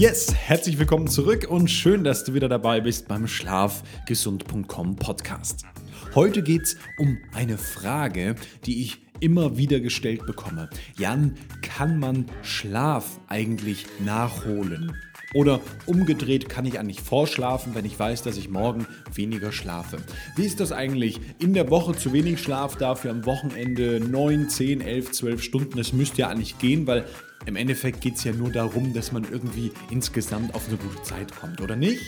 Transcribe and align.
Yes, 0.00 0.34
herzlich 0.34 0.78
willkommen 0.78 1.08
zurück 1.08 1.46
und 1.50 1.70
schön, 1.70 2.04
dass 2.04 2.24
du 2.24 2.32
wieder 2.32 2.48
dabei 2.48 2.80
bist 2.80 3.06
beim 3.06 3.26
Schlafgesund.com 3.26 4.96
Podcast. 4.96 5.66
Heute 6.14 6.42
geht 6.42 6.62
es 6.62 6.76
um 6.96 7.18
eine 7.34 7.58
Frage, 7.58 8.34
die 8.64 8.80
ich 8.80 9.02
immer 9.20 9.58
wieder 9.58 9.78
gestellt 9.78 10.24
bekomme. 10.24 10.70
Jan, 10.96 11.34
kann 11.60 11.98
man 11.98 12.24
Schlaf 12.40 13.20
eigentlich 13.28 13.84
nachholen? 14.02 14.96
Oder 15.32 15.60
umgedreht 15.86 16.48
kann 16.48 16.66
ich 16.66 16.78
eigentlich 16.78 17.00
vorschlafen, 17.00 17.74
wenn 17.74 17.84
ich 17.84 17.98
weiß, 17.98 18.22
dass 18.22 18.36
ich 18.36 18.48
morgen 18.48 18.86
weniger 19.14 19.52
schlafe. 19.52 19.98
Wie 20.34 20.44
ist 20.44 20.58
das 20.58 20.72
eigentlich? 20.72 21.20
In 21.38 21.54
der 21.54 21.70
Woche 21.70 21.96
zu 21.96 22.12
wenig 22.12 22.40
Schlaf, 22.40 22.76
dafür 22.76 23.12
am 23.12 23.24
Wochenende 23.26 24.00
9, 24.00 24.48
10, 24.48 24.80
11, 24.80 25.12
12 25.12 25.42
Stunden. 25.42 25.78
Das 25.78 25.92
müsste 25.92 26.22
ja 26.22 26.28
eigentlich 26.28 26.58
gehen, 26.58 26.86
weil 26.86 27.04
im 27.46 27.54
Endeffekt 27.56 28.00
geht 28.00 28.16
es 28.16 28.24
ja 28.24 28.32
nur 28.32 28.50
darum, 28.50 28.92
dass 28.92 29.12
man 29.12 29.24
irgendwie 29.30 29.70
insgesamt 29.90 30.54
auf 30.54 30.68
eine 30.68 30.76
gute 30.76 31.02
Zeit 31.02 31.34
kommt, 31.34 31.60
oder 31.60 31.76
nicht? 31.76 32.02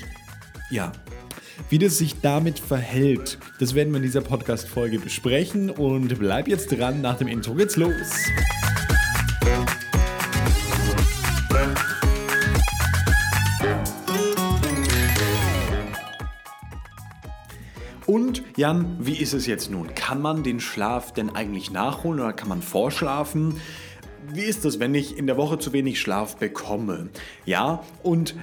Ja. 0.71 0.93
Wie 1.69 1.79
das 1.79 1.99
sich 1.99 2.21
damit 2.21 2.59
verhält, 2.59 3.39
das 3.61 3.75
werden 3.75 3.93
wir 3.93 3.99
in 3.99 4.03
dieser 4.03 4.23
Podcast-Folge 4.23 4.99
besprechen 4.99 5.71
und 5.71 6.19
bleib 6.19 6.49
jetzt 6.49 6.69
dran, 6.69 7.01
nach 7.03 7.19
dem 7.19 7.29
Intro 7.29 7.55
geht's 7.55 7.77
los. 7.77 7.93
Und 18.07 18.43
Jan, 18.57 18.97
wie 19.01 19.17
ist 19.17 19.33
es 19.33 19.47
jetzt 19.47 19.71
nun? 19.71 19.95
Kann 19.95 20.21
man 20.21 20.43
den 20.43 20.61
Schlaf 20.61 21.13
denn 21.13 21.31
eigentlich 21.31 21.71
nachholen 21.71 22.21
oder 22.21 22.33
kann 22.33 22.49
man 22.49 22.63
vorschlafen? 22.63 23.61
Wie 24.29 24.43
ist 24.43 24.65
das, 24.65 24.81
wenn 24.81 24.95
ich 24.95 25.17
in 25.17 25.27
der 25.27 25.37
Woche 25.37 25.59
zu 25.59 25.73
wenig 25.73 26.01
Schlaf 26.01 26.37
bekomme? 26.37 27.11
Ja, 27.45 27.83
und 28.03 28.35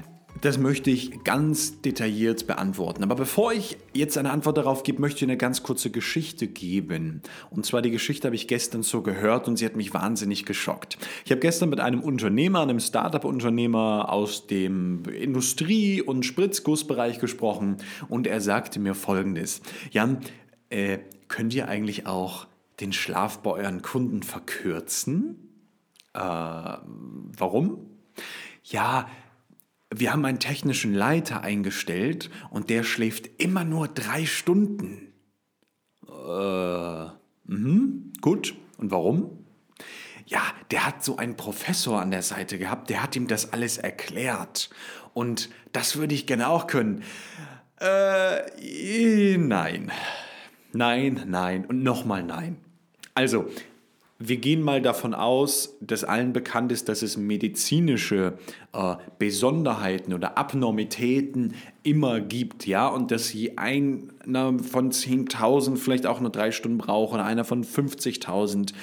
das 0.41 0.57
möchte 0.57 0.89
ich 0.89 1.23
ganz 1.23 1.81
detailliert 1.81 2.47
beantworten. 2.47 3.03
Aber 3.03 3.15
bevor 3.15 3.51
ich 3.51 3.77
jetzt 3.93 4.17
eine 4.17 4.31
Antwort 4.31 4.57
darauf 4.57 4.83
gebe, 4.83 5.01
möchte 5.01 5.17
ich 5.17 5.23
eine 5.23 5.37
ganz 5.37 5.63
kurze 5.63 5.89
Geschichte 5.89 6.47
geben. 6.47 7.21
Und 7.49 7.65
zwar 7.65 7.81
die 7.81 7.91
Geschichte 7.91 8.27
habe 8.27 8.35
ich 8.35 8.47
gestern 8.47 8.83
so 8.83 9.01
gehört 9.01 9.47
und 9.47 9.57
sie 9.57 9.65
hat 9.65 9.75
mich 9.75 9.93
wahnsinnig 9.93 10.45
geschockt. 10.45 10.97
Ich 11.25 11.31
habe 11.31 11.41
gestern 11.41 11.69
mit 11.69 11.79
einem 11.79 12.01
Unternehmer, 12.01 12.61
einem 12.61 12.79
Startup-Unternehmer 12.79 14.11
aus 14.11 14.47
dem 14.47 15.03
Industrie- 15.05 16.01
und 16.01 16.25
Spritzgussbereich 16.25 17.19
gesprochen 17.19 17.77
und 18.07 18.25
er 18.25 18.39
sagte 18.39 18.79
mir 18.79 18.95
Folgendes. 18.95 19.61
Jan, 19.91 20.19
äh, 20.69 20.99
könnt 21.27 21.53
ihr 21.53 21.67
eigentlich 21.67 22.07
auch 22.07 22.47
den 22.79 22.93
Schlaf 22.93 23.39
bei 23.39 23.51
euren 23.51 23.81
Kunden 23.81 24.23
verkürzen? 24.23 25.35
Äh, 26.13 26.19
warum? 26.19 27.85
Ja, 28.63 29.07
wir 29.93 30.13
haben 30.13 30.25
einen 30.25 30.39
technischen 30.39 30.93
Leiter 30.93 31.41
eingestellt 31.41 32.29
und 32.51 32.69
der 32.69 32.83
schläft 32.83 33.41
immer 33.41 33.63
nur 33.63 33.87
drei 33.87 34.25
Stunden. 34.25 35.13
Äh, 36.07 37.05
mh, 37.45 38.11
gut. 38.21 38.55
Und 38.77 38.91
warum? 38.91 39.45
Ja, 40.25 40.41
der 40.69 40.85
hat 40.85 41.03
so 41.03 41.17
einen 41.17 41.35
Professor 41.35 41.99
an 41.99 42.11
der 42.11 42.21
Seite 42.21 42.59
gehabt, 42.59 42.89
der 42.89 43.01
hat 43.01 43.15
ihm 43.15 43.27
das 43.27 43.51
alles 43.51 43.77
erklärt. 43.77 44.69
Und 45.13 45.49
das 45.71 45.95
würde 45.95 46.13
ich 46.13 46.27
gerne 46.27 46.49
auch 46.49 46.67
können. 46.67 47.03
Äh, 47.79 49.37
nein. 49.37 49.91
Nein, 50.71 51.23
nein 51.25 51.65
und 51.65 51.81
nochmal 51.81 52.21
nein. 52.21 52.57
Also, 53.15 53.49
wir 54.21 54.35
gehen 54.35 54.61
mal 54.61 54.81
davon 54.81 55.13
aus, 55.13 55.77
dass 55.79 56.03
allen 56.03 56.33
bekannt 56.33 56.73
ist, 56.73 56.89
dass 56.89 57.01
es 57.01 57.15
medizinische 57.15 58.37
äh, 58.73 58.95
Besonderheiten 59.17 60.13
oder 60.13 60.37
Abnormitäten 60.37 61.53
immer 61.83 62.19
gibt, 62.19 62.67
ja, 62.67 62.87
und 62.87 63.11
dass 63.11 63.31
je 63.31 63.55
einer 63.55 64.59
von 64.59 64.91
10.000 64.91 65.77
vielleicht 65.77 66.05
auch 66.05 66.19
nur 66.19 66.31
drei 66.31 66.51
Stunden 66.51 66.77
braucht 66.79 67.13
oder 67.13 67.23
einer 67.23 67.45
von 67.45 67.63
50.000. 67.63 68.73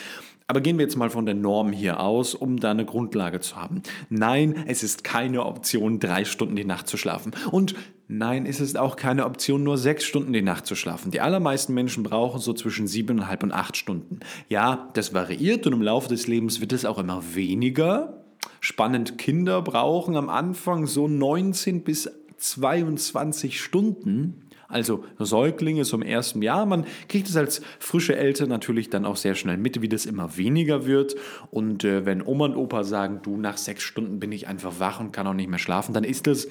Aber 0.48 0.60
gehen 0.60 0.78
wir 0.78 0.84
jetzt 0.84 0.96
mal 0.96 1.10
von 1.10 1.26
der 1.26 1.34
Norm 1.34 1.72
hier 1.72 1.98
aus, 1.98 2.34
um 2.36 2.60
da 2.60 2.70
eine 2.70 2.84
Grundlage 2.84 3.40
zu 3.40 3.56
haben. 3.56 3.82
Nein, 4.10 4.64
es 4.68 4.84
ist 4.84 5.02
keine 5.02 5.44
Option, 5.44 5.98
drei 5.98 6.24
Stunden 6.24 6.54
die 6.54 6.64
Nacht 6.64 6.86
zu 6.86 6.96
schlafen. 6.96 7.32
Und 7.50 7.74
nein, 8.06 8.46
es 8.46 8.60
ist 8.60 8.78
auch 8.78 8.94
keine 8.94 9.26
Option, 9.26 9.64
nur 9.64 9.76
sechs 9.76 10.04
Stunden 10.04 10.32
die 10.32 10.42
Nacht 10.42 10.66
zu 10.66 10.76
schlafen. 10.76 11.10
Die 11.10 11.20
allermeisten 11.20 11.74
Menschen 11.74 12.04
brauchen 12.04 12.40
so 12.40 12.52
zwischen 12.52 12.86
siebeneinhalb 12.86 13.42
und 13.42 13.50
acht 13.50 13.76
Stunden. 13.76 14.20
Ja, 14.48 14.88
das 14.94 15.12
variiert 15.12 15.66
und 15.66 15.72
im 15.72 15.82
Laufe 15.82 16.08
des 16.08 16.28
Lebens 16.28 16.60
wird 16.60 16.72
es 16.72 16.84
auch 16.84 16.98
immer 16.98 17.34
weniger. 17.34 18.22
Spannend, 18.60 19.18
Kinder 19.18 19.62
brauchen 19.62 20.16
am 20.16 20.28
Anfang 20.28 20.86
so 20.86 21.08
19 21.08 21.82
bis 21.82 22.08
22 22.36 23.60
Stunden. 23.60 24.45
Also 24.68 25.04
Säuglinge 25.18 25.82
im 25.92 26.02
ersten 26.02 26.42
Jahr. 26.42 26.66
Man 26.66 26.84
kriegt 27.08 27.28
es 27.28 27.36
als 27.36 27.62
frische 27.78 28.16
Eltern 28.16 28.48
natürlich 28.48 28.90
dann 28.90 29.04
auch 29.04 29.16
sehr 29.16 29.34
schnell 29.34 29.56
mit, 29.56 29.80
wie 29.80 29.88
das 29.88 30.06
immer 30.06 30.36
weniger 30.36 30.86
wird. 30.86 31.14
Und 31.50 31.84
äh, 31.84 32.04
wenn 32.04 32.22
Oma 32.22 32.46
und 32.46 32.56
Opa 32.56 32.84
sagen, 32.84 33.20
du, 33.22 33.36
nach 33.36 33.56
sechs 33.56 33.82
Stunden 33.82 34.18
bin 34.18 34.32
ich 34.32 34.48
einfach 34.48 34.80
wach 34.80 35.00
und 35.00 35.12
kann 35.12 35.26
auch 35.26 35.34
nicht 35.34 35.48
mehr 35.48 35.58
schlafen, 35.58 35.92
dann 35.92 36.04
ist 36.04 36.26
das 36.26 36.48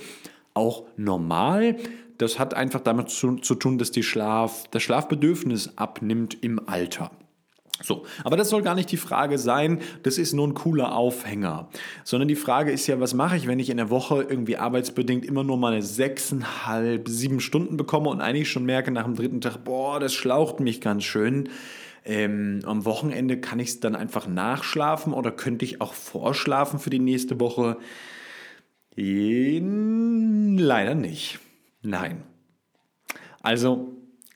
auch 0.53 0.85
normal. 0.97 1.75
Das 2.17 2.39
hat 2.39 2.53
einfach 2.53 2.79
damit 2.79 3.09
zu, 3.09 3.35
zu 3.37 3.55
tun, 3.55 3.77
dass 3.77 3.91
die 3.91 4.03
Schlaf, 4.03 4.67
das 4.71 4.83
Schlafbedürfnis 4.83 5.77
abnimmt 5.77 6.37
im 6.41 6.67
Alter. 6.67 7.11
So, 7.81 8.05
aber 8.23 8.37
das 8.37 8.49
soll 8.49 8.61
gar 8.61 8.73
nicht 8.73 8.89
die 8.91 8.97
Frage 8.97 9.37
sein, 9.37 9.81
das 10.03 10.17
ist 10.17 10.31
nur 10.31 10.47
ein 10.47 10.53
cooler 10.53 10.95
Aufhänger, 10.95 11.67
sondern 12.05 12.29
die 12.29 12.37
Frage 12.37 12.71
ist 12.71 12.87
ja, 12.87 13.01
was 13.01 13.13
mache 13.13 13.35
ich, 13.35 13.47
wenn 13.47 13.59
ich 13.59 13.69
in 13.69 13.75
der 13.75 13.89
Woche 13.89 14.25
irgendwie 14.29 14.55
arbeitsbedingt 14.55 15.25
immer 15.25 15.43
nur 15.43 15.57
mal 15.57 15.81
sechseinhalb, 15.81 17.09
sieben 17.09 17.41
Stunden 17.41 17.75
bekomme 17.75 18.09
und 18.09 18.21
eigentlich 18.21 18.49
schon 18.49 18.63
merke 18.63 18.91
nach 18.91 19.03
dem 19.03 19.15
dritten 19.15 19.41
Tag, 19.41 19.65
boah, 19.65 19.99
das 19.99 20.13
schlaucht 20.13 20.61
mich 20.61 20.79
ganz 20.79 21.03
schön. 21.03 21.49
Ähm, 22.05 22.61
am 22.65 22.85
Wochenende 22.85 23.41
kann 23.41 23.59
ich 23.59 23.69
es 23.69 23.79
dann 23.81 23.95
einfach 23.95 24.27
nachschlafen 24.27 25.11
oder 25.11 25.31
könnte 25.31 25.65
ich 25.65 25.81
auch 25.81 25.93
vorschlafen 25.93 26.79
für 26.79 26.91
die 26.91 26.99
nächste 26.99 27.41
Woche? 27.41 27.77
Leider 28.95 30.95
nicht. 30.95 31.39
Nein. 31.81 32.23
Also 33.41 33.91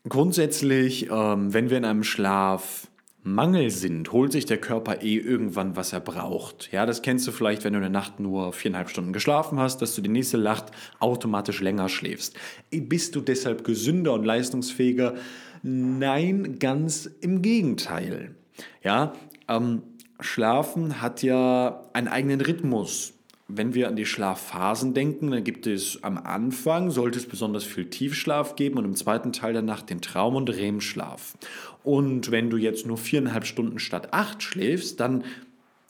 grundsätzlich, 0.08 1.10
ähm, 1.10 1.54
wenn 1.54 1.70
wir 1.70 1.78
in 1.78 1.86
einem 1.86 2.04
Schlaf 2.04 2.90
Mangel 3.22 3.70
sind, 3.70 4.14
holt 4.14 4.32
sich 4.32 4.46
der 4.46 4.60
Körper 4.60 5.02
eh 5.02 5.18
irgendwann, 5.18 5.76
was 5.76 5.92
er 5.92 6.00
braucht. 6.00 6.72
Ja, 6.72 6.86
das 6.86 7.02
kennst 7.02 7.28
du 7.28 7.32
vielleicht, 7.32 7.64
wenn 7.64 7.74
du 7.74 7.80
eine 7.80 7.90
Nacht 7.90 8.20
nur 8.20 8.54
viereinhalb 8.54 8.90
Stunden 8.90 9.12
geschlafen 9.12 9.60
hast, 9.60 9.82
dass 9.82 9.94
du 9.96 10.02
die 10.02 10.10
nächste 10.10 10.38
Nacht 10.38 10.72
automatisch 11.00 11.60
länger 11.60 11.90
schläfst. 11.90 12.36
Bist 12.72 13.16
du 13.16 13.22
deshalb 13.22 13.66
gesünder 13.66 14.14
und 14.14 14.24
leistungsfähiger? 14.24 15.16
Nein, 15.64 16.60
ganz 16.60 17.08
im 17.20 17.42
Gegenteil. 17.42 18.36
Ja, 18.84 19.14
ähm, 19.50 19.84
Schlafen 20.22 21.02
hat 21.02 21.22
ja 21.22 21.84
einen 21.94 22.08
eigenen 22.08 22.42
Rhythmus. 22.42 23.14
Wenn 23.52 23.74
wir 23.74 23.88
an 23.88 23.96
die 23.96 24.06
Schlafphasen 24.06 24.94
denken, 24.94 25.32
dann 25.32 25.44
gibt 25.44 25.66
es 25.66 26.04
am 26.04 26.18
Anfang, 26.18 26.92
sollte 26.92 27.18
es 27.18 27.26
besonders 27.26 27.64
viel 27.64 27.90
Tiefschlaf 27.90 28.56
geben 28.56 28.78
und 28.78 28.86
im 28.86 28.96
zweiten 28.96 29.34
Teil 29.34 29.54
der 29.54 29.64
Nacht 29.64 29.90
den 29.90 30.02
Traum- 30.02 30.36
und 30.36 30.50
REM-Schlaf. 30.50 31.36
Und 31.84 32.30
wenn 32.30 32.52
du 32.52 32.58
jetzt 32.58 32.86
nur 32.86 32.98
viereinhalb 32.98 33.46
Stunden 33.46 33.80
statt 33.80 34.14
acht 34.14 34.44
schläfst, 34.44 35.00
dann 35.00 35.24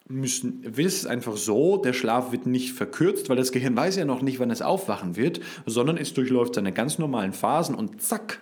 müssen, 0.08 0.62
wird 0.64 0.88
es 0.88 1.06
einfach 1.06 1.38
so, 1.38 1.78
der 1.78 1.94
Schlaf 1.94 2.32
wird 2.32 2.46
nicht 2.46 2.74
verkürzt, 2.74 3.30
weil 3.30 3.38
das 3.38 3.52
Gehirn 3.52 3.76
weiß 3.76 3.98
ja 3.98 4.06
noch 4.06 4.22
nicht, 4.22 4.40
wann 4.40 4.52
es 4.52 4.62
aufwachen 4.62 5.16
wird, 5.16 5.40
sondern 5.66 5.98
es 5.98 6.14
durchläuft 6.14 6.56
seine 6.56 6.72
ganz 6.72 6.98
normalen 6.98 7.34
Phasen 7.34 7.76
und 7.76 8.02
zack, 8.02 8.40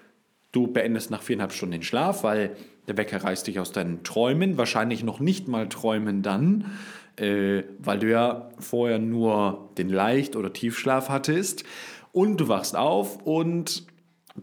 du 0.52 0.68
beendest 0.68 1.12
nach 1.12 1.22
viereinhalb 1.22 1.52
Stunden 1.52 1.74
den 1.74 1.84
Schlaf, 1.84 2.24
weil 2.24 2.56
der 2.88 2.98
Wecker 2.98 3.24
reißt 3.24 3.48
dich 3.48 3.60
aus 3.60 3.74
deinen 3.74 4.04
Träumen, 4.04 4.58
wahrscheinlich 4.58 5.04
noch 5.04 5.20
nicht 5.20 5.48
mal 5.48 5.68
träumen 5.68 6.22
dann, 6.22 6.72
äh, 7.18 7.64
weil 7.80 8.00
du 8.00 8.10
ja 8.10 8.50
vorher 8.60 9.00
nur 9.00 9.70
den 9.78 9.90
Leicht- 9.90 10.36
oder 10.36 10.54
Tiefschlaf 10.54 11.10
hattest. 11.10 11.64
Und 12.12 12.38
du 12.38 12.48
wachst 12.48 12.76
auf 12.76 13.22
und 13.26 13.86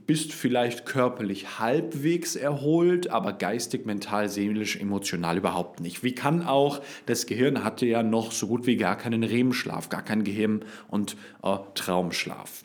bist 0.06 0.32
vielleicht 0.32 0.86
körperlich 0.86 1.58
halbwegs 1.60 2.36
erholt, 2.36 3.10
aber 3.10 3.32
geistig, 3.32 3.86
mental, 3.86 4.28
seelisch, 4.28 4.76
emotional 4.76 5.38
überhaupt 5.38 5.80
nicht. 5.80 6.02
Wie 6.02 6.14
kann 6.14 6.42
auch, 6.42 6.80
das 7.06 7.26
Gehirn 7.26 7.64
hatte 7.64 7.86
ja 7.86 8.02
noch 8.02 8.32
so 8.32 8.48
gut 8.48 8.66
wie 8.66 8.76
gar 8.76 8.96
keinen 8.96 9.22
REM-Schlaf, 9.22 9.88
gar 9.88 10.02
keinen 10.02 10.24
Gehirn- 10.24 10.64
und 10.88 11.16
äh, 11.42 11.56
Traumschlaf. 11.74 12.64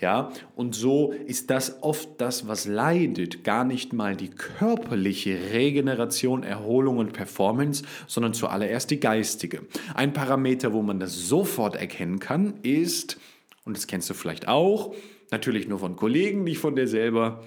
Ja, 0.00 0.32
und 0.56 0.74
so 0.74 1.12
ist 1.12 1.50
das 1.50 1.82
oft 1.82 2.08
das, 2.18 2.48
was 2.48 2.64
leidet, 2.64 3.44
gar 3.44 3.64
nicht 3.64 3.92
mal 3.92 4.16
die 4.16 4.30
körperliche 4.30 5.38
Regeneration, 5.52 6.42
Erholung 6.42 6.96
und 6.96 7.12
Performance, 7.12 7.84
sondern 8.06 8.32
zuallererst 8.32 8.90
die 8.90 8.98
geistige. 8.98 9.60
Ein 9.94 10.14
Parameter, 10.14 10.72
wo 10.72 10.80
man 10.80 11.00
das 11.00 11.28
sofort 11.28 11.76
erkennen 11.76 12.18
kann, 12.18 12.54
ist, 12.62 13.18
und 13.66 13.76
das 13.76 13.86
kennst 13.86 14.08
du 14.08 14.14
vielleicht 14.14 14.48
auch, 14.48 14.94
natürlich 15.30 15.68
nur 15.68 15.78
von 15.78 15.96
Kollegen, 15.96 16.44
nicht 16.44 16.58
von 16.58 16.76
dir 16.76 16.88
selber, 16.88 17.44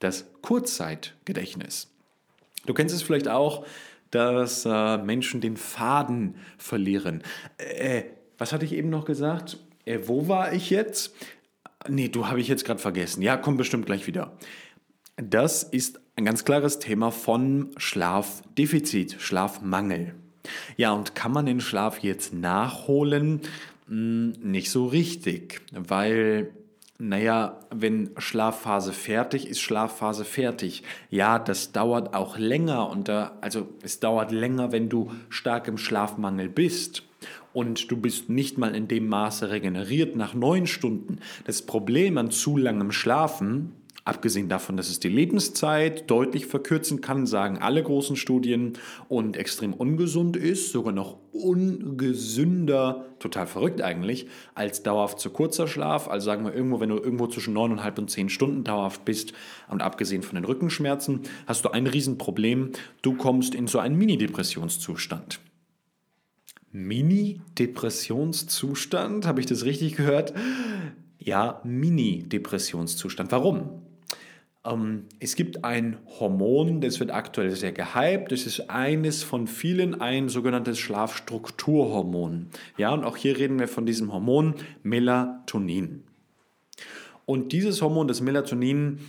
das 0.00 0.26
Kurzzeitgedächtnis. 0.42 1.92
Du 2.66 2.74
kennst 2.74 2.92
es 2.92 3.02
vielleicht 3.02 3.28
auch, 3.28 3.64
dass 4.10 4.66
äh, 4.66 4.98
Menschen 4.98 5.40
den 5.40 5.56
Faden 5.56 6.34
verlieren. 6.58 7.22
Äh, 7.58 8.02
was 8.36 8.52
hatte 8.52 8.64
ich 8.64 8.72
eben 8.72 8.90
noch 8.90 9.04
gesagt? 9.04 9.58
Äh, 9.84 10.00
wo 10.06 10.26
war 10.26 10.52
ich 10.52 10.70
jetzt? 10.70 11.14
Nee, 11.88 12.08
du 12.08 12.28
habe 12.28 12.40
ich 12.40 12.48
jetzt 12.48 12.64
gerade 12.64 12.80
vergessen. 12.80 13.22
Ja, 13.22 13.36
komm 13.36 13.56
bestimmt 13.56 13.86
gleich 13.86 14.06
wieder. 14.06 14.36
Das 15.16 15.62
ist 15.62 16.00
ein 16.16 16.24
ganz 16.24 16.44
klares 16.44 16.78
Thema 16.78 17.10
von 17.10 17.70
Schlafdefizit, 17.76 19.16
Schlafmangel. 19.18 20.14
Ja, 20.76 20.92
und 20.92 21.14
kann 21.14 21.32
man 21.32 21.46
den 21.46 21.60
Schlaf 21.60 22.00
jetzt 22.00 22.32
nachholen? 22.32 23.40
Hm, 23.88 24.32
nicht 24.42 24.70
so 24.70 24.86
richtig, 24.86 25.60
weil, 25.72 26.50
naja, 26.98 27.60
wenn 27.70 28.10
Schlafphase 28.18 28.92
fertig 28.92 29.48
ist, 29.48 29.60
Schlafphase 29.60 30.24
fertig. 30.24 30.82
Ja, 31.10 31.38
das 31.38 31.72
dauert 31.72 32.14
auch 32.14 32.38
länger 32.38 32.88
und 32.90 33.08
da, 33.08 33.38
also 33.40 33.68
es 33.82 34.00
dauert 34.00 34.32
länger, 34.32 34.72
wenn 34.72 34.88
du 34.88 35.10
stark 35.28 35.68
im 35.68 35.78
Schlafmangel 35.78 36.48
bist 36.48 37.02
und 37.52 37.90
du 37.90 37.96
bist 37.96 38.28
nicht 38.28 38.58
mal 38.58 38.74
in 38.74 38.88
dem 38.88 39.08
Maße 39.08 39.50
regeneriert 39.50 40.16
nach 40.16 40.34
neun 40.34 40.66
Stunden. 40.66 41.18
Das 41.44 41.62
Problem 41.62 42.18
an 42.18 42.30
zu 42.30 42.56
langem 42.56 42.92
Schlafen, 42.92 43.72
abgesehen 44.04 44.48
davon, 44.48 44.76
dass 44.76 44.88
es 44.88 44.98
die 45.00 45.08
Lebenszeit 45.08 46.10
deutlich 46.10 46.46
verkürzen 46.46 47.00
kann, 47.00 47.26
sagen 47.26 47.58
alle 47.58 47.82
großen 47.82 48.16
Studien 48.16 48.72
und 49.08 49.36
extrem 49.36 49.72
ungesund 49.72 50.36
ist, 50.36 50.72
sogar 50.72 50.92
noch 50.92 51.18
ungesünder, 51.32 53.06
total 53.20 53.46
verrückt 53.46 53.80
eigentlich, 53.80 54.26
als 54.54 54.82
dauerhaft 54.82 55.20
zu 55.20 55.30
kurzer 55.30 55.68
Schlaf. 55.68 56.08
Also 56.08 56.26
sagen 56.26 56.44
wir 56.44 56.54
irgendwo, 56.54 56.80
wenn 56.80 56.88
du 56.88 56.96
irgendwo 56.96 57.28
zwischen 57.28 57.54
neuneinhalb 57.54 57.98
und 57.98 58.10
zehn 58.10 58.28
Stunden 58.28 58.64
dauerhaft 58.64 59.04
bist 59.04 59.32
und 59.68 59.82
abgesehen 59.82 60.22
von 60.22 60.34
den 60.34 60.44
Rückenschmerzen, 60.44 61.20
hast 61.46 61.64
du 61.64 61.70
ein 61.70 61.86
Riesenproblem. 61.86 62.70
Du 63.02 63.14
kommst 63.14 63.54
in 63.54 63.68
so 63.68 63.78
einen 63.78 63.96
Mini-Depressionszustand. 63.96 65.40
Mini-Depressionszustand, 66.72 69.26
habe 69.26 69.40
ich 69.40 69.46
das 69.46 69.64
richtig 69.64 69.96
gehört? 69.96 70.34
Ja, 71.18 71.60
Mini-Depressionszustand. 71.64 73.30
Warum? 73.30 73.82
Ähm, 74.64 75.06
es 75.20 75.36
gibt 75.36 75.64
ein 75.64 75.98
Hormon, 76.18 76.80
das 76.80 77.00
wird 77.00 77.10
aktuell 77.10 77.50
sehr 77.50 77.72
gehypt. 77.72 78.32
Das 78.32 78.46
ist 78.46 78.70
eines 78.70 79.22
von 79.22 79.46
vielen, 79.46 80.00
ein 80.00 80.28
sogenanntes 80.28 80.78
Schlafstrukturhormon. 80.78 82.48
Ja, 82.76 82.92
und 82.92 83.04
auch 83.04 83.16
hier 83.16 83.38
reden 83.38 83.58
wir 83.58 83.68
von 83.68 83.86
diesem 83.86 84.12
Hormon 84.12 84.54
Melatonin. 84.82 86.04
Und 87.24 87.52
dieses 87.52 87.82
Hormon, 87.82 88.08
das 88.08 88.20
Melatonin, 88.20 89.00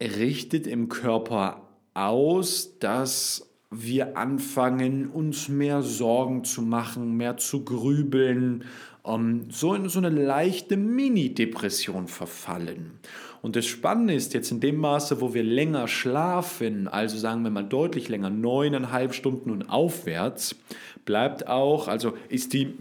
richtet 0.00 0.66
im 0.66 0.88
Körper 0.88 1.68
aus, 1.94 2.78
dass 2.78 3.53
wir 3.82 4.16
anfangen, 4.16 5.08
uns 5.08 5.48
mehr 5.48 5.82
Sorgen 5.82 6.44
zu 6.44 6.62
machen, 6.62 7.16
mehr 7.16 7.36
zu 7.36 7.64
grübeln, 7.64 8.64
ähm, 9.06 9.46
so 9.50 9.74
in 9.74 9.88
so 9.88 9.98
eine 9.98 10.10
leichte 10.10 10.76
Mini-Depression 10.76 12.08
verfallen. 12.08 12.98
Und 13.42 13.56
das 13.56 13.66
Spannende 13.66 14.14
ist 14.14 14.32
jetzt 14.32 14.50
in 14.50 14.60
dem 14.60 14.76
Maße, 14.76 15.20
wo 15.20 15.34
wir 15.34 15.42
länger 15.42 15.86
schlafen, 15.86 16.88
also 16.88 17.18
sagen 17.18 17.42
wir 17.42 17.50
mal 17.50 17.64
deutlich 17.64 18.08
länger, 18.08 18.30
neuneinhalb 18.30 19.14
Stunden 19.14 19.50
und 19.50 19.68
aufwärts, 19.68 20.56
bleibt 21.04 21.46
auch, 21.46 21.88
also 21.88 22.14
ist 22.30 22.54
die 22.54 22.74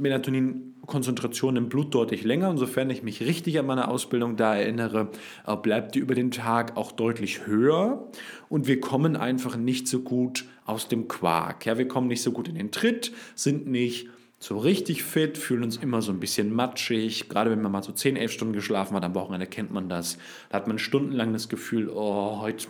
Melatonin-Konzentration 0.84 1.56
im 1.56 1.70
Blut 1.70 1.94
deutlich 1.94 2.24
länger. 2.24 2.50
Und 2.50 2.58
sofern 2.58 2.90
ich 2.90 3.04
mich 3.04 3.22
richtig 3.22 3.58
an 3.60 3.66
meine 3.66 3.88
Ausbildung 3.88 4.36
da 4.36 4.56
erinnere, 4.56 5.10
äh, 5.46 5.56
bleibt 5.56 5.96
die 5.96 6.00
über 6.00 6.16
den 6.16 6.32
Tag 6.32 6.78
auch 6.78 6.92
deutlich 6.92 7.46
höher. 7.48 8.08
Und 8.50 8.68
wir 8.68 8.80
kommen 8.80 9.16
einfach 9.16 9.56
nicht 9.56 9.88
so 9.88 10.02
gut 10.02 10.46
aus 10.66 10.88
dem 10.88 11.08
Quark. 11.08 11.66
Ja, 11.66 11.78
wir 11.78 11.88
kommen 11.88 12.08
nicht 12.08 12.22
so 12.22 12.32
gut 12.32 12.48
in 12.48 12.56
den 12.56 12.72
Tritt, 12.72 13.12
sind 13.36 13.68
nicht 13.68 14.10
so 14.40 14.58
richtig 14.58 15.04
fit, 15.04 15.38
fühlen 15.38 15.64
uns 15.64 15.78
immer 15.78 16.02
so 16.02 16.12
ein 16.12 16.20
bisschen 16.20 16.54
matschig. 16.54 17.30
Gerade 17.30 17.50
wenn 17.50 17.62
man 17.62 17.72
mal 17.72 17.84
so 17.84 17.94
10, 17.94 18.18
11 18.18 18.32
Stunden 18.32 18.54
geschlafen 18.54 18.96
hat 18.96 19.04
am 19.04 19.16
Wochenende, 19.16 19.48
kennt 19.48 19.72
man 19.72 19.88
das. 19.88 20.18
Da 20.50 20.58
hat 20.58 20.68
man 20.68 20.80
stundenlang 20.80 21.32
das 21.32 21.48
Gefühl, 21.48 21.90
oh, 21.90 22.42
heute, 22.42 22.68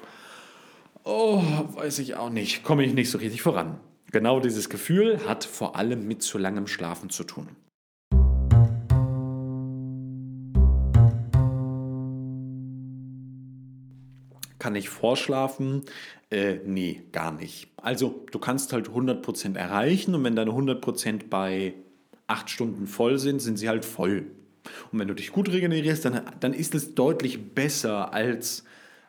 oh, 1.03 1.41
weiß 1.73 1.99
ich 1.99 2.15
auch 2.15 2.29
nicht, 2.29 2.63
komme 2.63 2.85
ich 2.85 2.93
nicht 2.93 3.09
so 3.09 3.17
richtig 3.17 3.41
voran. 3.41 3.79
Genau 4.11 4.39
dieses 4.39 4.69
Gefühl 4.69 5.27
hat 5.27 5.43
vor 5.43 5.75
allem 5.75 6.07
mit 6.07 6.21
zu 6.21 6.37
langem 6.37 6.67
Schlafen 6.67 7.09
zu 7.09 7.23
tun. 7.23 7.47
Kann 14.63 14.75
ich 14.75 14.87
vorschlafen? 14.87 15.81
Äh, 16.31 16.59
nee, 16.65 17.01
gar 17.11 17.33
nicht. 17.33 17.67
Also 17.75 18.23
du 18.31 18.39
kannst 18.39 18.71
halt 18.71 18.87
100% 18.87 19.57
erreichen 19.57 20.15
und 20.15 20.23
wenn 20.23 20.37
deine 20.37 20.51
100% 20.51 21.27
bei 21.29 21.73
8 22.27 22.49
Stunden 22.49 22.87
voll 22.87 23.19
sind, 23.19 23.41
sind 23.41 23.57
sie 23.57 23.67
halt 23.67 23.83
voll. 23.83 24.27
Und 24.89 24.99
wenn 24.99 25.09
du 25.09 25.15
dich 25.15 25.33
gut 25.33 25.51
regenerierst, 25.51 26.05
dann, 26.05 26.21
dann 26.39 26.53
ist 26.53 26.75
es 26.75 26.95
deutlich 26.95 27.53
besser 27.53 28.13
als 28.13 28.63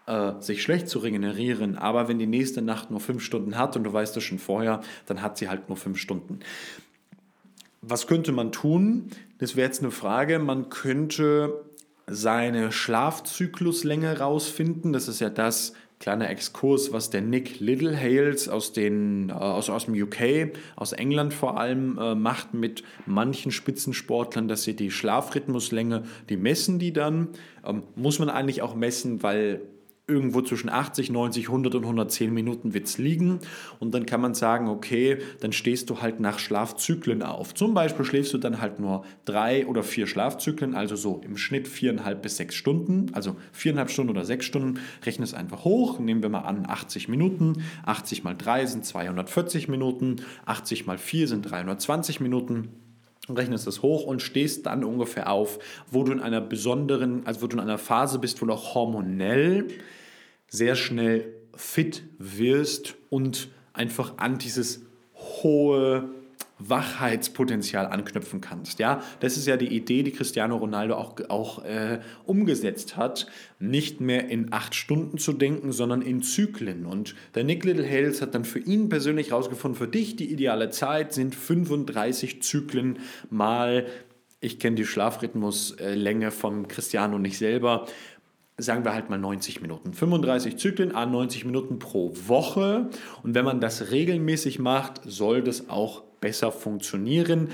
äh, 0.08 0.32
sich 0.40 0.60
schlecht 0.60 0.88
zu 0.88 0.98
regenerieren. 0.98 1.78
Aber 1.78 2.08
wenn 2.08 2.18
die 2.18 2.26
nächste 2.26 2.60
Nacht 2.60 2.90
nur 2.90 2.98
5 2.98 3.22
Stunden 3.22 3.56
hat 3.56 3.76
und 3.76 3.84
du 3.84 3.92
weißt 3.92 4.16
das 4.16 4.24
schon 4.24 4.40
vorher, 4.40 4.80
dann 5.06 5.22
hat 5.22 5.38
sie 5.38 5.48
halt 5.48 5.68
nur 5.68 5.76
5 5.76 5.96
Stunden. 5.96 6.40
Was 7.80 8.08
könnte 8.08 8.32
man 8.32 8.50
tun? 8.50 9.10
Das 9.38 9.54
wäre 9.54 9.68
jetzt 9.68 9.82
eine 9.82 9.92
Frage. 9.92 10.40
Man 10.40 10.68
könnte 10.68 11.64
seine 12.06 12.72
Schlafzykluslänge 12.72 14.18
rausfinden. 14.18 14.92
Das 14.92 15.08
ist 15.08 15.20
ja 15.20 15.30
das, 15.30 15.72
kleiner 16.04 16.28
Exkurs, 16.28 16.92
was 16.92 17.08
der 17.08 17.22
Nick 17.22 17.60
Littlehales 17.60 18.48
aus, 18.48 18.72
den, 18.72 19.30
äh, 19.30 19.32
aus, 19.32 19.70
aus 19.70 19.86
dem 19.86 19.94
UK, 19.94 20.52
aus 20.76 20.92
England 20.92 21.32
vor 21.32 21.58
allem, 21.58 21.98
äh, 21.98 22.14
macht 22.14 22.52
mit 22.52 22.84
manchen 23.06 23.50
Spitzensportlern, 23.50 24.46
dass 24.46 24.64
sie 24.64 24.76
die 24.76 24.90
Schlafrhythmuslänge, 24.90 26.02
die 26.28 26.36
messen 26.36 26.78
die 26.78 26.92
dann. 26.92 27.28
Ähm, 27.64 27.84
muss 27.96 28.18
man 28.18 28.28
eigentlich 28.28 28.60
auch 28.60 28.74
messen, 28.74 29.22
weil 29.22 29.62
irgendwo 30.06 30.42
zwischen 30.42 30.68
80, 30.68 31.10
90, 31.10 31.48
100 31.48 31.74
und 31.76 31.82
110 31.84 32.32
Minuten 32.32 32.74
wird 32.74 32.86
es 32.86 32.98
liegen. 32.98 33.38
Und 33.78 33.94
dann 33.94 34.04
kann 34.04 34.20
man 34.20 34.34
sagen, 34.34 34.68
okay, 34.68 35.18
dann 35.40 35.52
stehst 35.52 35.88
du 35.88 36.02
halt 36.02 36.20
nach 36.20 36.38
Schlafzyklen 36.38 37.22
auf. 37.22 37.54
Zum 37.54 37.72
Beispiel 37.72 38.04
schläfst 38.04 38.34
du 38.34 38.38
dann 38.38 38.60
halt 38.60 38.80
nur 38.80 39.04
drei 39.24 39.66
oder 39.66 39.82
vier 39.82 40.06
Schlafzyklen, 40.06 40.74
also 40.74 40.94
so 40.96 41.22
im 41.24 41.38
Schnitt 41.38 41.68
viereinhalb 41.68 42.20
bis 42.20 42.36
sechs 42.36 42.54
Stunden. 42.54 43.06
Also 43.14 43.36
viereinhalb 43.52 43.90
Stunden 43.90 44.10
oder 44.10 44.26
sechs 44.26 44.44
Stunden. 44.44 44.81
Rechne 45.05 45.24
es 45.24 45.32
einfach 45.32 45.64
hoch. 45.64 45.98
Nehmen 45.98 46.22
wir 46.22 46.29
mal 46.29 46.40
an 46.40 46.67
80 46.69 47.08
Minuten. 47.08 47.62
80 47.86 48.24
mal 48.24 48.34
3 48.36 48.67
sind 48.67 48.84
240 48.84 49.69
Minuten. 49.69 50.17
80 50.44 50.86
mal 50.86 50.98
4 50.98 51.29
sind 51.29 51.43
320 51.43 52.20
Minuten 52.20 52.69
rechnest 53.28 53.66
es 53.66 53.82
hoch 53.82 54.04
und 54.04 54.22
stehst 54.22 54.66
dann 54.66 54.84
ungefähr 54.84 55.31
auf, 55.31 55.58
wo 55.90 56.02
du 56.04 56.12
in 56.12 56.20
einer 56.20 56.40
besonderen, 56.40 57.26
also 57.26 57.43
wo 57.43 57.46
du 57.46 57.56
in 57.56 57.62
einer 57.62 57.78
Phase 57.78 58.19
bist, 58.19 58.40
wo 58.43 58.46
du 58.46 58.52
auch 58.52 58.74
hormonell 58.74 59.69
sehr 60.48 60.76
schnell 60.76 61.32
fit 61.56 62.02
wirst 62.19 62.94
und 63.10 63.48
einfach 63.72 64.19
an 64.19 64.38
dieses 64.38 64.82
hohe 65.14 66.08
Wachheitspotenzial 66.58 67.87
anknüpfen 67.87 68.41
kannst. 68.41 68.79
Ja, 68.79 69.03
das 69.20 69.37
ist 69.37 69.46
ja 69.46 69.56
die 69.56 69.75
Idee, 69.75 70.03
die 70.03 70.13
Cristiano 70.13 70.56
Ronaldo 70.56 70.94
auch, 70.94 71.17
auch 71.29 71.65
äh, 71.65 72.01
umgesetzt 72.25 72.96
hat, 72.96 73.27
nicht 73.58 74.01
mehr 74.01 74.29
in 74.29 74.53
acht 74.53 74.75
Stunden 74.75 75.19
zu 75.19 75.32
denken, 75.32 75.73
sondern 75.73 76.01
in 76.01 76.23
Zyklen. 76.23 76.87
Und 76.87 77.17
der 77.34 77.44
Nick 77.44 77.65
Little 77.65 77.89
Hales 77.89 78.23
hat 78.23 78.34
dann 78.34 78.44
für 78.44 78.61
ihn 78.61 78.89
persönlich 78.89 79.31
herausgefunden, 79.31 79.77
für 79.79 79.89
dich 79.89 80.17
die 80.17 80.31
ideale 80.32 80.70
Zeit 80.70 81.13
sind 81.13 81.34
35 81.34 82.43
Zyklen 82.43 83.01
mal, 83.31 83.87
ich 84.41 84.58
kenne 84.58 84.77
die 84.77 84.84
Schlafrhythmuslänge 84.84 86.31
von 86.31 86.69
Cristiano 86.69 87.19
nicht 87.19 87.39
selber, 87.39 87.87
sagen 88.56 88.84
wir 88.84 88.94
halt 88.94 89.11
mal 89.11 89.19
90 89.19 89.61
Minuten. 89.63 89.93
35 89.93 90.56
Zyklen 90.56 90.94
an 90.94 91.11
90 91.11 91.44
Minuten 91.44 91.79
pro 91.79 92.15
Woche. 92.27 92.89
Und 93.23 93.34
wenn 93.34 93.44
man 93.44 93.61
das 93.61 93.91
regelmäßig 93.91 94.61
macht, 94.61 95.01
soll 95.05 95.43
das 95.43 95.69
auch 95.69 96.04
besser 96.24 96.50
funktionieren. 96.50 97.50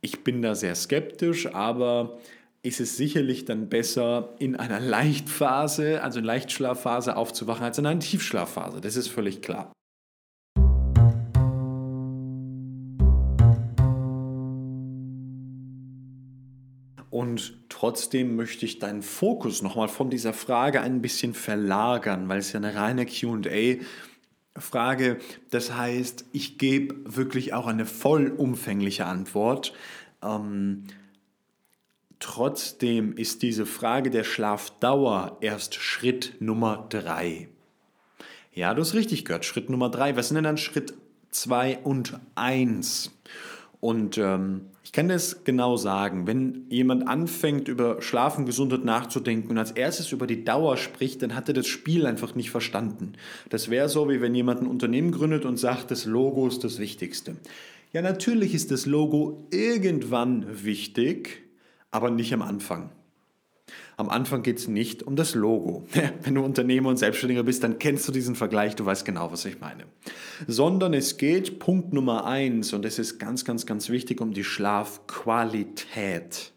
Ich 0.00 0.22
bin 0.22 0.42
da 0.42 0.54
sehr 0.54 0.76
skeptisch, 0.76 1.52
aber 1.52 2.20
ist 2.62 2.78
es 2.78 2.96
sicherlich 2.96 3.46
dann 3.46 3.68
besser, 3.68 4.36
in 4.38 4.54
einer 4.54 4.78
Leichtphase, 4.94 6.00
also 6.04 6.20
Leichtschlafphase 6.20 7.16
aufzuwachen, 7.16 7.64
als 7.64 7.78
in 7.78 7.86
einer 7.86 7.98
Tiefschlafphase. 7.98 8.80
Das 8.80 8.94
ist 8.94 9.08
völlig 9.08 9.42
klar. 9.42 9.72
Und 17.10 17.58
trotzdem 17.68 18.36
möchte 18.36 18.66
ich 18.66 18.78
deinen 18.78 19.02
Fokus 19.02 19.62
nochmal 19.62 19.88
von 19.88 20.10
dieser 20.10 20.32
Frage 20.32 20.80
ein 20.80 21.02
bisschen 21.02 21.34
verlagern, 21.34 22.28
weil 22.28 22.38
es 22.38 22.52
ja 22.52 22.60
eine 22.60 22.76
reine 22.76 23.04
QA 23.04 23.82
Frage. 24.56 25.18
Das 25.50 25.74
heißt, 25.74 26.26
ich 26.32 26.58
gebe 26.58 26.94
wirklich 27.04 27.54
auch 27.54 27.66
eine 27.66 27.86
vollumfängliche 27.86 29.06
Antwort. 29.06 29.72
Ähm, 30.22 30.84
trotzdem 32.18 33.16
ist 33.16 33.42
diese 33.42 33.66
Frage 33.66 34.10
der 34.10 34.24
Schlafdauer 34.24 35.38
erst 35.40 35.74
Schritt 35.76 36.34
Nummer 36.40 36.86
drei. 36.88 37.48
Ja, 38.54 38.74
du 38.74 38.82
hast 38.82 38.94
richtig 38.94 39.24
gehört, 39.24 39.44
Schritt 39.44 39.70
Nummer 39.70 39.88
drei. 39.88 40.16
Was 40.16 40.28
sind 40.28 40.34
denn 40.34 40.44
dann 40.44 40.58
Schritt 40.58 40.94
zwei 41.30 41.78
und 41.78 42.20
eins? 42.34 43.10
Und 43.80 44.18
ähm, 44.18 44.66
ich 44.84 44.90
kann 44.90 45.08
das 45.08 45.44
genau 45.44 45.76
sagen, 45.76 46.26
wenn 46.26 46.66
jemand 46.68 47.06
anfängt, 47.06 47.68
über 47.68 48.02
Schlafen, 48.02 48.46
Gesundheit 48.46 48.84
nachzudenken 48.84 49.50
und 49.50 49.58
als 49.58 49.70
erstes 49.70 50.10
über 50.10 50.26
die 50.26 50.44
Dauer 50.44 50.76
spricht, 50.76 51.22
dann 51.22 51.34
hat 51.36 51.48
er 51.48 51.54
das 51.54 51.68
Spiel 51.68 52.04
einfach 52.04 52.34
nicht 52.34 52.50
verstanden. 52.50 53.12
Das 53.48 53.70
wäre 53.70 53.88
so, 53.88 54.08
wie 54.08 54.20
wenn 54.20 54.34
jemand 54.34 54.62
ein 54.62 54.66
Unternehmen 54.66 55.12
gründet 55.12 55.44
und 55.44 55.56
sagt, 55.56 55.90
das 55.92 56.04
Logo 56.04 56.48
ist 56.48 56.64
das 56.64 56.78
Wichtigste. 56.78 57.36
Ja, 57.92 58.02
natürlich 58.02 58.54
ist 58.54 58.70
das 58.70 58.86
Logo 58.86 59.46
irgendwann 59.50 60.64
wichtig, 60.64 61.42
aber 61.90 62.10
nicht 62.10 62.34
am 62.34 62.42
Anfang. 62.42 62.90
Am 63.96 64.08
Anfang 64.08 64.42
geht 64.42 64.58
es 64.58 64.68
nicht 64.68 65.02
um 65.02 65.16
das 65.16 65.34
Logo. 65.34 65.86
Wenn 66.22 66.34
du 66.34 66.42
Unternehmer 66.42 66.88
und 66.88 66.96
Selbstständiger 66.96 67.42
bist, 67.42 67.62
dann 67.62 67.78
kennst 67.78 68.08
du 68.08 68.12
diesen 68.12 68.34
Vergleich, 68.34 68.74
du 68.74 68.84
weißt 68.84 69.04
genau, 69.04 69.30
was 69.30 69.44
ich 69.44 69.60
meine. 69.60 69.84
Sondern 70.46 70.94
es 70.94 71.16
geht, 71.16 71.58
Punkt 71.58 71.92
Nummer 71.92 72.26
eins, 72.26 72.72
und 72.72 72.84
das 72.84 72.98
ist 72.98 73.18
ganz, 73.18 73.44
ganz, 73.44 73.66
ganz 73.66 73.90
wichtig, 73.90 74.20
um 74.20 74.32
die 74.32 74.44
Schlafqualität. 74.44 76.52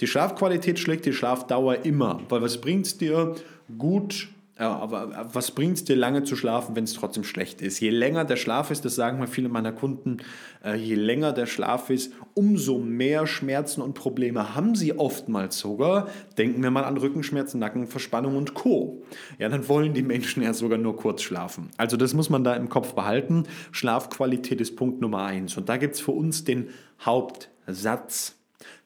Die 0.00 0.06
Schlafqualität 0.06 0.78
schlägt 0.78 1.06
die 1.06 1.12
Schlafdauer 1.12 1.84
immer, 1.84 2.20
weil 2.28 2.42
was 2.42 2.60
bringt 2.60 2.86
es 2.86 2.98
dir, 2.98 3.36
gut 3.78 4.28
ja, 4.60 4.76
aber 4.76 5.30
was 5.32 5.52
bringt 5.52 5.78
es 5.78 5.84
dir 5.84 5.96
lange 5.96 6.22
zu 6.22 6.36
schlafen, 6.36 6.76
wenn 6.76 6.84
es 6.84 6.92
trotzdem 6.92 7.24
schlecht 7.24 7.62
ist? 7.62 7.80
Je 7.80 7.88
länger 7.88 8.26
der 8.26 8.36
Schlaf 8.36 8.70
ist, 8.70 8.84
das 8.84 8.94
sagen 8.94 9.18
mal 9.18 9.26
viele 9.26 9.48
meiner 9.48 9.72
Kunden, 9.72 10.18
äh, 10.62 10.76
je 10.76 10.96
länger 10.96 11.32
der 11.32 11.46
Schlaf 11.46 11.88
ist, 11.88 12.12
umso 12.34 12.78
mehr 12.78 13.26
Schmerzen 13.26 13.80
und 13.80 13.94
Probleme 13.94 14.54
haben 14.54 14.74
sie 14.74 14.98
oftmals 14.98 15.58
sogar. 15.58 16.08
Denken 16.36 16.62
wir 16.62 16.70
mal 16.70 16.84
an 16.84 16.98
Rückenschmerzen, 16.98 17.58
Nackenverspannung 17.58 18.36
und 18.36 18.52
Co. 18.52 19.02
Ja, 19.38 19.48
dann 19.48 19.66
wollen 19.66 19.94
die 19.94 20.02
Menschen 20.02 20.42
ja 20.42 20.52
sogar 20.52 20.76
nur 20.76 20.94
kurz 20.94 21.22
schlafen. 21.22 21.70
Also 21.78 21.96
das 21.96 22.12
muss 22.12 22.28
man 22.28 22.44
da 22.44 22.54
im 22.54 22.68
Kopf 22.68 22.92
behalten. 22.92 23.44
Schlafqualität 23.72 24.60
ist 24.60 24.76
Punkt 24.76 25.00
Nummer 25.00 25.24
eins. 25.24 25.56
Und 25.56 25.70
da 25.70 25.78
gibt 25.78 25.94
es 25.94 26.02
für 26.02 26.12
uns 26.12 26.44
den 26.44 26.68
Hauptsatz. 27.00 28.39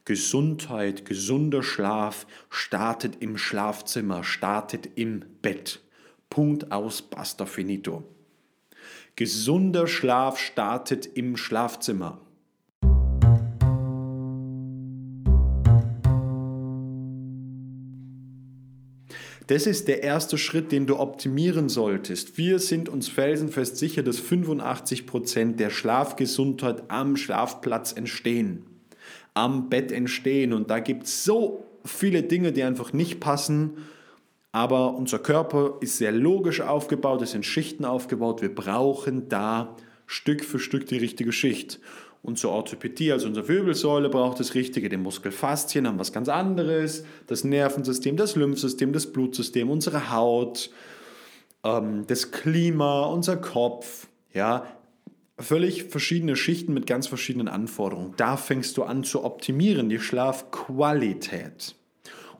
Gesundheit, 0.06 1.06
gesunder 1.06 1.62
Schlaf 1.62 2.26
startet 2.50 3.22
im 3.22 3.38
Schlafzimmer, 3.38 4.22
startet 4.22 4.90
im 4.96 5.24
Bett. 5.40 5.80
Punkt 6.28 6.70
aus, 6.72 7.00
basta 7.00 7.46
finito. 7.46 8.04
Gesunder 9.16 9.86
Schlaf 9.86 10.38
startet 10.38 11.06
im 11.06 11.38
Schlafzimmer. 11.38 12.20
Das 19.46 19.66
ist 19.66 19.88
der 19.88 20.02
erste 20.02 20.36
Schritt, 20.36 20.70
den 20.70 20.86
du 20.86 20.98
optimieren 20.98 21.70
solltest. 21.70 22.36
Wir 22.36 22.58
sind 22.58 22.90
uns 22.90 23.08
felsenfest 23.08 23.78
sicher, 23.78 24.02
dass 24.02 24.18
85 24.18 25.06
Prozent 25.06 25.60
der 25.60 25.70
Schlafgesundheit 25.70 26.90
am 26.90 27.16
Schlafplatz 27.16 27.92
entstehen 27.92 28.66
am 29.34 29.68
Bett 29.68 29.92
entstehen. 29.92 30.52
Und 30.52 30.70
da 30.70 30.78
gibt 30.78 31.04
es 31.04 31.24
so 31.24 31.64
viele 31.84 32.22
Dinge, 32.22 32.52
die 32.52 32.62
einfach 32.62 32.92
nicht 32.92 33.20
passen. 33.20 33.78
Aber 34.52 34.94
unser 34.94 35.18
Körper 35.18 35.78
ist 35.80 35.98
sehr 35.98 36.12
logisch 36.12 36.60
aufgebaut, 36.60 37.20
es 37.22 37.32
sind 37.32 37.44
Schichten 37.44 37.84
aufgebaut. 37.84 38.40
Wir 38.40 38.54
brauchen 38.54 39.28
da 39.28 39.74
Stück 40.06 40.44
für 40.44 40.60
Stück 40.60 40.86
die 40.86 40.98
richtige 40.98 41.32
Schicht. 41.32 41.80
Unsere 42.22 42.52
Orthopädie, 42.52 43.12
also 43.12 43.26
unsere 43.26 43.48
Wirbelsäule, 43.48 44.08
braucht 44.08 44.40
das 44.40 44.54
Richtige. 44.54 44.88
Die 44.88 44.96
Muskelfaszien 44.96 45.86
haben 45.86 45.98
was 45.98 46.12
ganz 46.12 46.28
anderes. 46.28 47.04
Das 47.26 47.44
Nervensystem, 47.44 48.16
das 48.16 48.36
Lymphsystem, 48.36 48.92
das 48.92 49.12
Blutsystem, 49.12 49.68
unsere 49.68 50.12
Haut, 50.12 50.70
ähm, 51.64 52.04
das 52.06 52.30
Klima, 52.30 53.06
unser 53.06 53.36
Kopf. 53.36 54.06
Ja, 54.32 54.66
völlig 55.38 55.84
verschiedene 55.84 56.36
Schichten 56.36 56.74
mit 56.74 56.86
ganz 56.86 57.06
verschiedenen 57.06 57.48
Anforderungen. 57.48 58.14
Da 58.16 58.36
fängst 58.36 58.76
du 58.76 58.84
an 58.84 59.04
zu 59.04 59.24
optimieren, 59.24 59.88
die 59.88 59.98
Schlafqualität. 59.98 61.74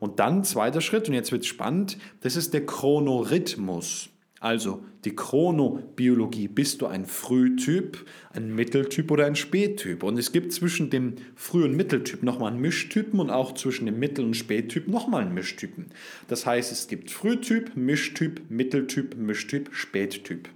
Und 0.00 0.20
dann 0.20 0.44
zweiter 0.44 0.80
Schritt, 0.80 1.08
und 1.08 1.14
jetzt 1.14 1.32
wird 1.32 1.42
es 1.42 1.48
spannend, 1.48 1.98
das 2.20 2.36
ist 2.36 2.52
der 2.54 2.66
Chronorhythmus. 2.66 4.10
Also 4.40 4.84
die 5.06 5.16
Chronobiologie. 5.16 6.48
Bist 6.48 6.82
du 6.82 6.86
ein 6.86 7.06
Frühtyp, 7.06 8.04
ein 8.30 8.54
Mitteltyp 8.54 9.10
oder 9.10 9.24
ein 9.24 9.36
Spättyp? 9.36 10.02
Und 10.02 10.18
es 10.18 10.32
gibt 10.32 10.52
zwischen 10.52 10.90
dem 10.90 11.14
Früh- 11.34 11.64
und 11.64 11.74
Mitteltyp 11.74 12.22
nochmal 12.22 12.52
einen 12.52 12.60
Mischtypen 12.60 13.20
und 13.20 13.30
auch 13.30 13.54
zwischen 13.54 13.86
dem 13.86 13.98
Mittel- 13.98 14.26
und 14.26 14.34
Spättyp 14.34 14.86
nochmal 14.86 15.22
einen 15.22 15.32
Mischtypen. 15.32 15.86
Das 16.28 16.44
heißt, 16.44 16.70
es 16.72 16.88
gibt 16.88 17.10
Frühtyp, 17.10 17.74
Mischtyp, 17.74 18.42
Mitteltyp, 18.50 19.16
Mischtyp, 19.16 19.70
Spättyp 19.72 20.50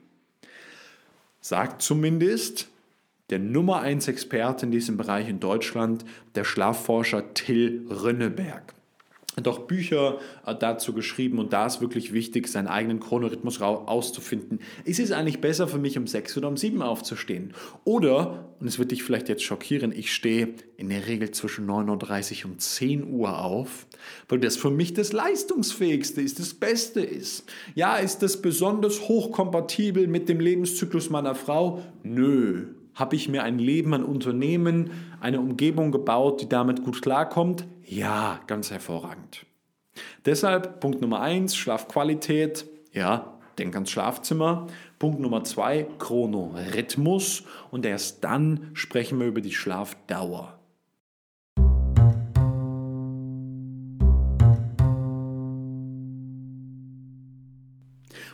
sagt 1.40 1.82
zumindest 1.82 2.68
der 3.30 3.38
Nummer 3.38 3.80
1 3.80 4.08
Experte 4.08 4.66
in 4.66 4.72
diesem 4.72 4.96
Bereich 4.96 5.28
in 5.28 5.40
Deutschland, 5.40 6.04
der 6.34 6.44
Schlafforscher 6.44 7.34
Till 7.34 7.86
Rönneberg 7.90 8.74
hat 9.38 9.48
auch 9.48 9.60
Bücher 9.60 10.18
äh, 10.44 10.54
dazu 10.54 10.92
geschrieben 10.92 11.38
und 11.38 11.52
da 11.52 11.66
ist 11.66 11.80
wirklich 11.80 12.12
wichtig, 12.12 12.48
seinen 12.48 12.66
eigenen 12.66 13.00
Chronorhythmus 13.00 13.60
auszufinden. 13.60 14.60
Ist 14.84 15.00
es 15.00 15.12
eigentlich 15.12 15.40
besser 15.40 15.68
für 15.68 15.78
mich, 15.78 15.96
um 15.96 16.06
6 16.06 16.36
oder 16.36 16.48
um 16.48 16.56
7 16.56 16.82
aufzustehen? 16.82 17.54
Oder, 17.84 18.54
und 18.60 18.66
es 18.66 18.78
wird 18.78 18.90
dich 18.90 19.02
vielleicht 19.02 19.28
jetzt 19.28 19.42
schockieren, 19.42 19.92
ich 19.92 20.12
stehe 20.12 20.54
in 20.76 20.90
der 20.90 21.06
Regel 21.06 21.30
zwischen 21.30 21.68
9.30 21.68 22.44
Uhr 22.44 22.50
und 22.52 22.60
10 22.60 23.10
Uhr 23.10 23.42
auf, 23.42 23.86
weil 24.28 24.40
das 24.40 24.56
für 24.56 24.70
mich 24.70 24.92
das 24.92 25.12
leistungsfähigste 25.12 26.20
ist, 26.20 26.38
das 26.38 26.54
Beste 26.54 27.00
ist. 27.00 27.44
Ja, 27.74 27.96
ist 27.96 28.22
das 28.22 28.42
besonders 28.42 29.08
hochkompatibel 29.08 30.06
mit 30.06 30.28
dem 30.28 30.40
Lebenszyklus 30.40 31.10
meiner 31.10 31.34
Frau? 31.34 31.82
Nö. 32.02 32.66
Habe 32.94 33.14
ich 33.14 33.28
mir 33.28 33.44
ein 33.44 33.60
Leben, 33.60 33.94
ein 33.94 34.02
Unternehmen, 34.02 34.90
eine 35.20 35.38
Umgebung 35.38 35.92
gebaut, 35.92 36.42
die 36.42 36.48
damit 36.48 36.82
gut 36.82 37.00
klarkommt? 37.00 37.64
Ja, 37.88 38.40
ganz 38.46 38.70
hervorragend. 38.70 39.46
Deshalb 40.26 40.80
Punkt 40.80 41.00
Nummer 41.00 41.20
eins, 41.20 41.56
Schlafqualität. 41.56 42.66
Ja, 42.92 43.38
denk 43.58 43.74
ans 43.74 43.90
Schlafzimmer. 43.90 44.66
Punkt 44.98 45.20
Nummer 45.20 45.42
zwei, 45.44 45.86
Chronorhythmus. 45.98 47.44
Und 47.70 47.86
erst 47.86 48.22
dann 48.24 48.70
sprechen 48.74 49.18
wir 49.18 49.26
über 49.26 49.40
die 49.40 49.54
Schlafdauer. 49.54 50.57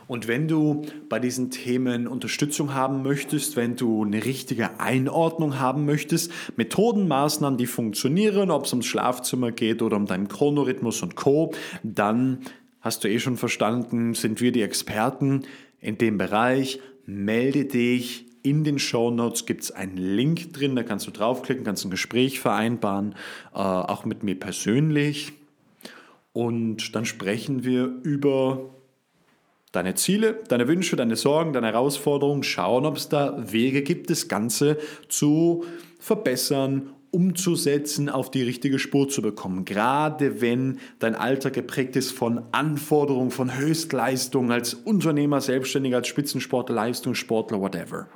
Und 0.07 0.27
wenn 0.27 0.47
du 0.47 0.83
bei 1.09 1.19
diesen 1.19 1.49
Themen 1.49 2.07
Unterstützung 2.07 2.73
haben 2.73 3.01
möchtest, 3.01 3.55
wenn 3.55 3.75
du 3.75 4.03
eine 4.03 4.23
richtige 4.23 4.79
Einordnung 4.79 5.59
haben 5.59 5.85
möchtest, 5.85 6.31
Methoden, 6.55 7.07
Maßnahmen, 7.07 7.57
die 7.57 7.65
funktionieren, 7.65 8.51
ob 8.51 8.65
es 8.65 8.73
ums 8.73 8.85
Schlafzimmer 8.85 9.51
geht 9.51 9.81
oder 9.81 9.97
um 9.97 10.05
deinen 10.05 10.27
Chronorhythmus 10.27 11.01
und 11.01 11.15
Co., 11.15 11.53
dann 11.83 12.39
hast 12.81 13.03
du 13.03 13.09
eh 13.09 13.19
schon 13.19 13.37
verstanden, 13.37 14.13
sind 14.13 14.41
wir 14.41 14.51
die 14.51 14.61
Experten 14.61 15.43
in 15.79 15.97
dem 15.97 16.17
Bereich. 16.17 16.79
Melde 17.05 17.65
dich. 17.65 18.25
In 18.43 18.63
den 18.63 18.77
Show 18.77 19.09
Notes 19.09 19.47
gibt 19.47 19.63
es 19.63 19.71
einen 19.71 19.97
Link 19.97 20.53
drin, 20.53 20.75
da 20.75 20.83
kannst 20.83 21.07
du 21.07 21.11
draufklicken, 21.11 21.63
kannst 21.63 21.83
ein 21.83 21.89
Gespräch 21.89 22.39
vereinbaren, 22.39 23.15
äh, 23.55 23.57
auch 23.57 24.05
mit 24.05 24.21
mir 24.21 24.39
persönlich. 24.39 25.33
Und 26.31 26.95
dann 26.95 27.05
sprechen 27.05 27.63
wir 27.63 27.85
über 28.03 28.69
deine 29.75 29.95
Ziele, 29.95 30.39
deine 30.47 30.67
Wünsche, 30.67 30.95
deine 30.95 31.15
Sorgen, 31.15 31.53
deine 31.53 31.67
Herausforderungen, 31.67 32.43
schauen, 32.43 32.85
ob 32.85 32.97
es 32.97 33.09
da 33.09 33.51
Wege 33.51 33.81
gibt, 33.81 34.09
das 34.09 34.27
Ganze 34.27 34.77
zu 35.09 35.65
verbessern, 35.99 36.93
umzusetzen, 37.11 38.09
auf 38.09 38.29
die 38.29 38.43
richtige 38.43 38.77
Spur 38.77 39.07
zu 39.07 39.21
bekommen. 39.21 39.63
Gerade 39.63 40.41
wenn 40.41 40.79
dein 40.99 41.15
Alltag 41.15 41.53
geprägt 41.53 41.95
ist 41.95 42.11
von 42.11 42.43
Anforderungen, 42.51 43.31
von 43.31 43.57
Höchstleistung 43.57 44.51
als 44.51 44.73
Unternehmer, 44.73 45.39
Selbstständiger, 45.39 45.97
als 45.97 46.07
Spitzensportler, 46.07 46.75
Leistungssportler, 46.75 47.61
whatever. 47.61 48.09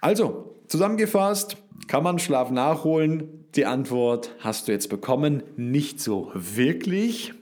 Also, 0.00 0.56
zusammengefasst, 0.68 1.56
kann 1.88 2.04
man 2.04 2.18
Schlaf 2.18 2.50
nachholen? 2.50 3.46
Die 3.56 3.66
Antwort 3.66 4.34
hast 4.38 4.68
du 4.68 4.72
jetzt 4.72 4.88
bekommen. 4.88 5.42
Nicht 5.56 6.00
so 6.00 6.30
wirklich. 6.34 7.34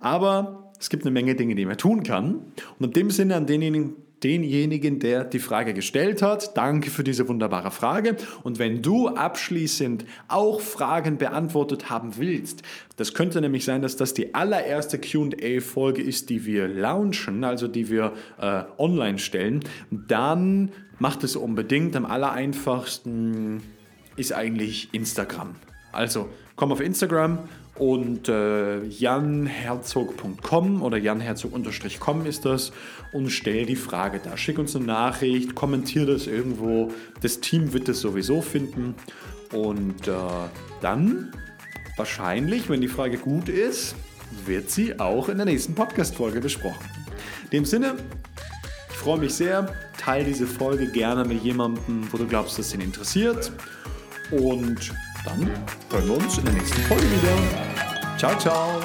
Aber 0.00 0.65
es 0.78 0.90
gibt 0.90 1.04
eine 1.04 1.10
Menge 1.10 1.34
Dinge, 1.34 1.54
die 1.54 1.66
man 1.66 1.78
tun 1.78 2.02
kann. 2.02 2.52
Und 2.78 2.86
in 2.86 2.92
dem 2.92 3.10
Sinne 3.10 3.36
an 3.36 3.46
denjenigen, 3.46 3.96
denjenigen, 4.22 4.98
der 4.98 5.24
die 5.24 5.38
Frage 5.38 5.74
gestellt 5.74 6.22
hat, 6.22 6.56
danke 6.56 6.90
für 6.90 7.04
diese 7.04 7.28
wunderbare 7.28 7.70
Frage. 7.70 8.16
Und 8.42 8.58
wenn 8.58 8.82
du 8.82 9.08
abschließend 9.08 10.04
auch 10.28 10.60
Fragen 10.60 11.18
beantwortet 11.18 11.90
haben 11.90 12.16
willst, 12.16 12.62
das 12.96 13.14
könnte 13.14 13.40
nämlich 13.40 13.64
sein, 13.64 13.82
dass 13.82 13.96
das 13.96 14.14
die 14.14 14.34
allererste 14.34 14.98
QA-Folge 14.98 16.02
ist, 16.02 16.30
die 16.30 16.46
wir 16.46 16.66
launchen, 16.66 17.44
also 17.44 17.68
die 17.68 17.90
wir 17.90 18.12
äh, 18.40 18.62
online 18.78 19.18
stellen, 19.18 19.60
dann 19.90 20.72
macht 20.98 21.22
es 21.24 21.36
unbedingt. 21.36 21.94
Am 21.94 22.06
allereinfachsten 22.06 23.62
ist 24.16 24.32
eigentlich 24.32 24.88
Instagram. 24.92 25.56
Also 25.92 26.28
komm 26.56 26.72
auf 26.72 26.80
Instagram 26.80 27.38
und 27.78 28.28
äh, 28.28 28.82
janherzog.com 28.84 30.82
oder 30.82 30.96
janherzog-com 30.96 32.26
ist 32.26 32.44
das 32.44 32.72
und 33.12 33.30
stell 33.30 33.66
die 33.66 33.76
Frage 33.76 34.20
da. 34.22 34.36
Schick 34.36 34.58
uns 34.58 34.74
eine 34.74 34.86
Nachricht, 34.86 35.54
kommentier 35.54 36.06
das 36.06 36.26
irgendwo. 36.26 36.90
Das 37.20 37.40
Team 37.40 37.72
wird 37.72 37.88
es 37.88 38.00
sowieso 38.00 38.40
finden 38.40 38.94
und 39.52 40.08
äh, 40.08 40.12
dann 40.80 41.32
wahrscheinlich, 41.96 42.68
wenn 42.68 42.80
die 42.80 42.88
Frage 42.88 43.18
gut 43.18 43.48
ist, 43.48 43.94
wird 44.44 44.70
sie 44.70 44.98
auch 44.98 45.28
in 45.28 45.36
der 45.36 45.46
nächsten 45.46 45.74
Podcast-Folge 45.74 46.40
besprochen. 46.40 46.86
In 47.44 47.50
dem 47.50 47.64
Sinne, 47.64 47.94
ich 48.90 48.96
freue 48.96 49.18
mich 49.18 49.34
sehr. 49.34 49.68
Teil 49.98 50.24
diese 50.24 50.46
Folge 50.46 50.90
gerne 50.90 51.24
mit 51.24 51.42
jemandem, 51.42 52.06
wo 52.10 52.16
du 52.16 52.26
glaubst, 52.26 52.58
dass 52.58 52.74
ihn 52.74 52.80
interessiert. 52.80 53.52
Und 54.30 54.92
dann 55.26 55.50
hören 55.90 56.08
wir 56.08 56.16
uns 56.16 56.38
in 56.38 56.44
der 56.44 56.54
nächsten 56.54 56.80
Folge 56.82 57.04
wieder. 57.04 58.18
Ciao, 58.18 58.38
ciao. 58.38 58.80